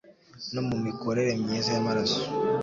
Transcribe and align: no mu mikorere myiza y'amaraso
no 0.53 0.61
mu 0.67 0.77
mikorere 0.85 1.31
myiza 1.43 1.69
y'amaraso 1.75 2.21